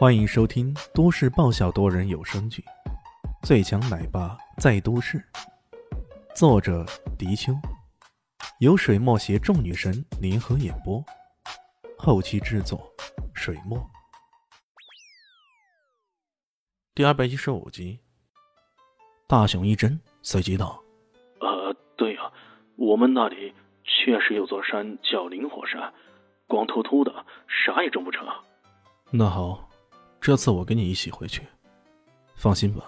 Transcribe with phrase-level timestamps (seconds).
[0.00, 2.62] 欢迎收听都市爆笑多人有声剧
[3.46, 5.18] 《最强奶爸在都市》，
[6.34, 6.86] 作者：
[7.18, 7.52] 迪秋，
[8.60, 11.04] 由水墨携众女神联合演播，
[11.98, 12.80] 后期制作：
[13.34, 13.78] 水墨。
[16.94, 18.00] 第二百一十五集，
[19.28, 20.82] 大雄一怔，随即道
[21.40, 22.32] ：“呃，对呀，
[22.76, 23.54] 我们那里
[23.84, 25.92] 确实有座山叫灵火山，
[26.46, 28.26] 光秃秃的，啥也种不成。”
[29.12, 29.66] 那好。
[30.20, 31.42] 这次我跟你一起回去，
[32.34, 32.84] 放心吧，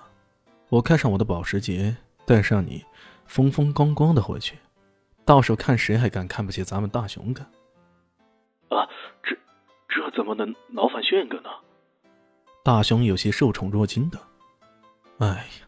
[0.69, 1.97] 我开上我的保时捷，
[2.27, 2.85] 带上你，
[3.25, 4.59] 风风光光的回去，
[5.25, 7.43] 到时候看谁还敢看不起咱们大熊哥。
[8.69, 8.87] 啊，
[9.23, 9.35] 这
[9.89, 11.49] 这怎么能劳烦炫哥呢？
[12.63, 14.19] 大熊有些受宠若惊的。
[15.19, 15.67] 哎呀，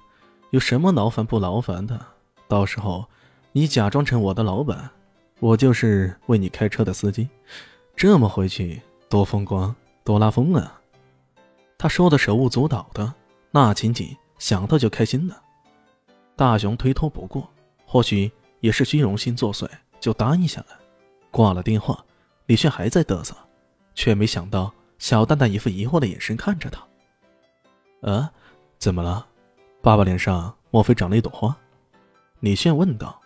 [0.50, 1.98] 有什么劳烦不劳烦的？
[2.46, 3.06] 到时候
[3.52, 4.90] 你假装成我的老板，
[5.40, 7.26] 我就是为你开车的司机，
[7.96, 9.74] 这么回去多风光，
[10.04, 10.80] 多拉风啊！
[11.84, 13.12] 他说的手舞足蹈的，
[13.50, 15.42] 那情景想到就开心了。
[16.34, 17.46] 大雄推脱不过，
[17.84, 19.68] 或许也是虚荣心作祟，
[20.00, 20.78] 就答应下来。
[21.30, 22.02] 挂了电话，
[22.46, 23.36] 李炫还在嘚瑟，
[23.94, 28.10] 却没想到小蛋蛋一副疑惑的眼神看着他。
[28.10, 28.32] 啊，
[28.78, 29.26] 怎么了？
[29.82, 31.54] 爸爸脸上莫非长了一朵花？
[32.40, 33.20] 李炫问道。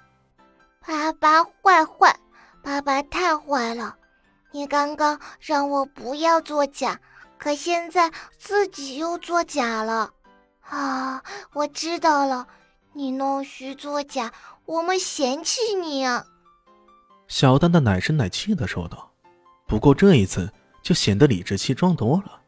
[0.85, 2.13] 爸爸坏坏，
[2.61, 3.95] 爸爸太坏了！
[4.51, 7.01] 你刚刚让我不要作假。
[7.39, 10.13] 可现在自己又作假了，
[10.63, 11.23] 啊！
[11.53, 12.49] 我知道了，
[12.93, 14.33] 你弄虚作假，
[14.67, 16.27] 我们嫌弃你啊！
[17.29, 19.11] 小蛋蛋奶声奶气的说道，
[19.67, 22.41] 不过这一次就显得理直气壮多了。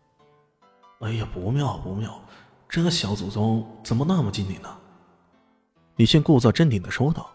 [1.01, 2.21] 哎呀，不妙不妙，
[2.69, 4.77] 这小祖宗怎么那么精灵呢？
[5.97, 7.31] 李炫故作镇定的说道：“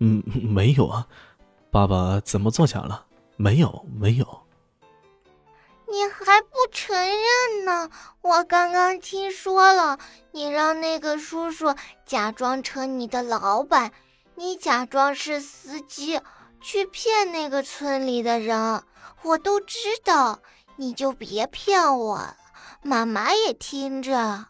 [0.00, 1.06] 嗯，没有啊，
[1.70, 3.06] 爸爸怎么作假了？
[3.36, 4.26] 没有，没有。”
[5.90, 7.90] 你还不承认呢？
[8.20, 9.98] 我刚刚听说了，
[10.32, 13.92] 你让那个叔叔假装成你的老板，
[14.34, 16.20] 你假装是司机
[16.60, 18.82] 去骗那个村里的人，
[19.22, 20.40] 我都知道，
[20.76, 22.36] 你就别骗我了。
[22.82, 24.46] 妈妈也听着。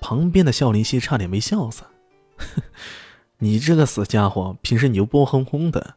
[0.00, 1.82] 旁边的笑林溪差点没笑死，
[3.38, 5.94] 你这个死家伙，平时牛波哄哄的，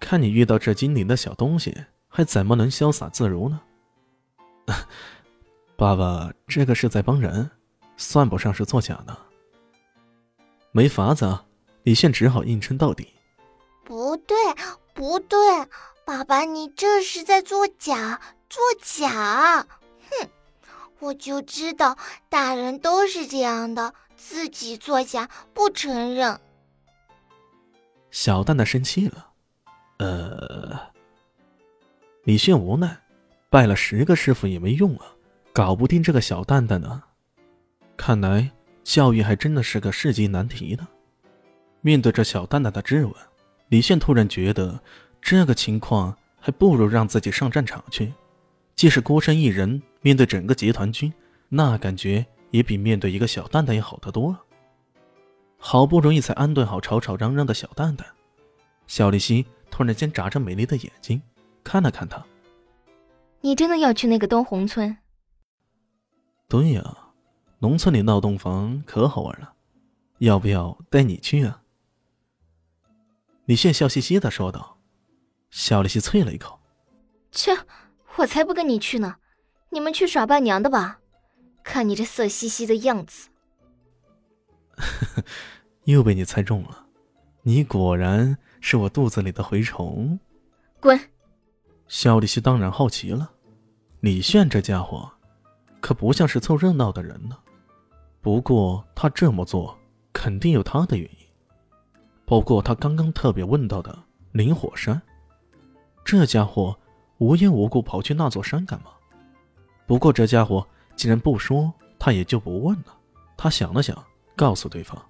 [0.00, 1.84] 看你遇到这精灵的小东西。
[2.18, 3.60] 还怎么能潇洒自如呢？
[5.78, 7.48] 爸爸，这个是在帮人，
[7.96, 9.16] 算不上是作假呢。
[10.72, 11.38] 没法子，
[11.84, 13.14] 李现只好硬撑到底。
[13.84, 14.36] 不对，
[14.94, 15.38] 不对，
[16.04, 18.20] 爸爸，你这是在作假，
[18.50, 19.64] 作假！
[20.10, 20.28] 哼，
[20.98, 21.96] 我就知道
[22.28, 26.40] 大人都是这样的，自己作假不承认。
[28.10, 29.30] 小蛋蛋生气了，
[29.98, 30.97] 呃。
[32.28, 32.94] 李炫无奈，
[33.48, 35.06] 拜了十个师傅也没用啊，
[35.50, 37.02] 搞不定这个小蛋蛋呢。
[37.96, 38.50] 看来
[38.84, 40.86] 教育还真的是个世纪难题呢。
[41.80, 43.14] 面对着小蛋蛋的质问，
[43.68, 44.78] 李炫突然觉得
[45.22, 48.12] 这个情况还不如让自己上战场去。
[48.76, 51.10] 即使孤身一人面对整个集团军，
[51.48, 54.36] 那感觉也比面对一个小蛋蛋要好得多。
[55.56, 58.06] 好不容易才安顿好吵吵嚷嚷的小蛋蛋，
[58.86, 61.22] 小丽西突然间眨着美丽的眼睛。
[61.68, 62.24] 看了看他，
[63.42, 64.96] 你真的要去那个东红村？
[66.48, 67.10] 对呀，
[67.58, 69.52] 农村里闹洞房可好玩了，
[70.16, 71.60] 要不要带你去啊？
[73.44, 74.78] 李炫笑嘻嘻的说道。
[75.50, 76.58] 小丽西啐了一口
[77.32, 77.54] ：“切，
[78.16, 79.16] 我才不跟你去呢！
[79.68, 81.00] 你们去耍伴娘的吧，
[81.62, 83.28] 看你这色兮兮的样子。
[85.84, 86.86] ”又被你猜中了，
[87.42, 90.18] 你果然是我肚子里的蛔虫。
[90.80, 90.98] 滚！
[91.88, 93.30] 肖丽西当然好奇了，
[94.00, 95.10] 李炫这家伙
[95.80, 97.36] 可不像是凑热闹的人呢。
[98.20, 99.76] 不过他这么做
[100.12, 101.26] 肯定有他的原因，
[102.26, 103.98] 包括他刚刚特别问到的
[104.32, 105.00] 灵火山。
[106.04, 106.78] 这家伙
[107.18, 108.90] 无缘无故跑去那座山干嘛？
[109.86, 112.94] 不过这家伙既然不说，他也就不问了。
[113.36, 113.96] 他想了想，
[114.36, 115.00] 告诉对方：“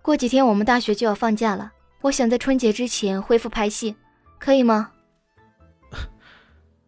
[0.00, 3.96] 过几天我们大学就要放假了，我想在春节之前恢复拍戏，
[4.38, 4.91] 可以吗？”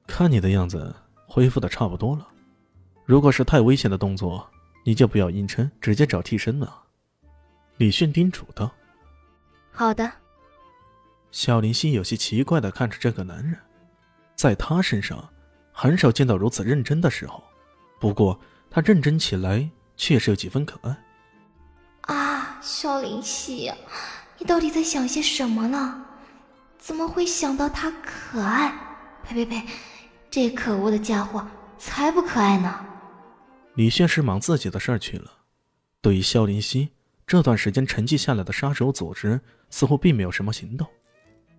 [0.06, 0.94] 看你的样子，
[1.26, 2.28] 恢复的差不多了。
[3.04, 4.48] 如果是太危险的动作，
[4.84, 6.82] 你就不要硬撑，直接找替身了。
[7.78, 8.70] 李迅叮嘱道。
[9.72, 10.10] 好的。
[11.32, 13.58] 小林夕有些奇怪的看着这个男人，
[14.36, 15.28] 在他身上
[15.72, 17.42] 很少见到如此认真的时候。
[17.98, 18.38] 不过
[18.70, 20.96] 他认真起来，确实有几分可爱。
[22.02, 23.72] 啊，小林夕，
[24.38, 26.04] 你到底在想些什么呢？
[26.78, 28.72] 怎么会想到他可爱？
[29.24, 29.66] 呸呸呸！
[30.34, 31.46] 这可恶的家伙
[31.78, 32.84] 才不可爱呢！
[33.76, 35.30] 李炫是忙自己的事儿去了。
[36.00, 36.88] 对于肖林熙
[37.24, 39.40] 这段时间沉寂下来的杀手组织，
[39.70, 40.84] 似乎并没有什么行动。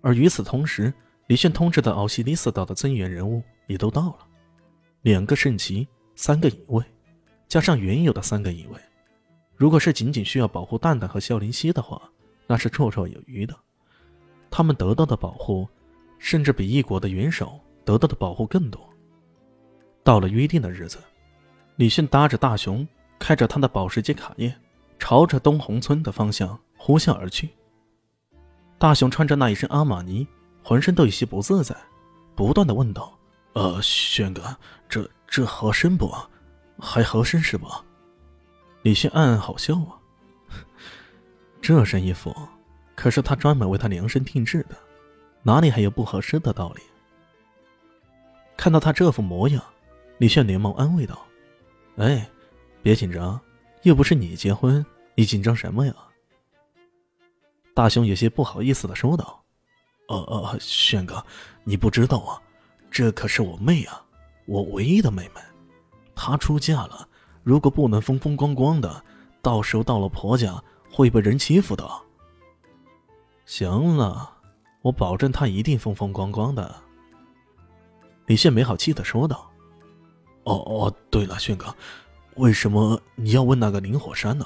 [0.01, 0.93] 而与此同时，
[1.27, 4.27] 李炫通知的奥西里斯岛的增援人物也都到了，
[5.03, 5.87] 两个圣骑，
[6.17, 6.83] 三个影卫，
[7.47, 8.79] 加上原有的三个影卫。
[9.55, 12.01] 如果是仅仅需要保护蛋蛋和肖林熙的话，
[12.45, 13.55] 那是绰绰有余的。
[14.51, 15.65] 他们得到的保护，
[16.19, 18.89] 甚至比异国的元首得到的保护更多。
[20.03, 20.97] 到了约定的日子，
[21.77, 22.87] 李迅搭着大熊，
[23.17, 24.59] 开着他的保时捷卡宴，
[24.99, 27.49] 朝着东红村的方向呼啸而去。
[28.77, 30.27] 大熊穿着那一身阿玛尼，
[30.63, 31.75] 浑身都有些不自在，
[32.35, 33.17] 不断的问道
[33.53, 34.55] ：“呃，轩哥，
[34.89, 36.13] 这这合身不？
[36.77, 37.83] 还合身是吧？”
[38.83, 39.97] 李迅暗暗好笑啊，
[41.61, 42.35] 这身衣服
[42.93, 44.75] 可是他专门为他量身定制的，
[45.41, 46.81] 哪里还有不合适的道理？
[48.57, 49.63] 看到他这副模样，
[50.17, 51.25] 李炫连忙安慰道
[51.97, 52.29] ：“哎，
[52.81, 53.39] 别紧张，
[53.83, 54.85] 又不是你结婚，
[55.15, 55.93] 你紧张什么呀？”
[57.73, 59.43] 大雄有些不好意思的说道
[60.07, 61.23] ：“呃呃，炫哥，
[61.63, 62.41] 你不知道啊，
[62.89, 64.01] 这可是我妹啊，
[64.45, 65.41] 我唯一的妹妹，
[66.15, 67.07] 她出嫁了。”
[67.43, 69.03] 如果不能风风光光的，
[69.39, 70.59] 到时候到了婆家
[70.91, 71.87] 会被人欺负的。
[73.45, 74.35] 行了，
[74.81, 76.75] 我保证他一定风风光光的。
[78.25, 79.49] 李现没好气的说道
[80.43, 81.75] ：“哦哦，对了，炫哥，
[82.35, 84.45] 为什么你要问那个灵火山呢？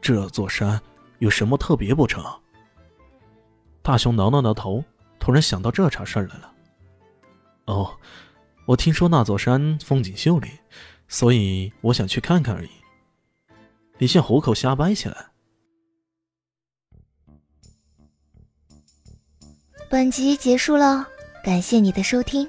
[0.00, 0.80] 这座山
[1.18, 2.24] 有什么特别不成？”
[3.82, 4.84] 大雄挠了挠头，
[5.18, 6.52] 突然想到这茬事儿来了。
[7.66, 7.98] 哦，
[8.66, 10.48] 我听说那座山风景秀丽。
[11.06, 12.70] 所以我想去看看而已。
[13.98, 15.26] 李现虎口瞎掰起来。
[19.90, 21.06] 本集结束了，
[21.44, 22.48] 感谢你的收听，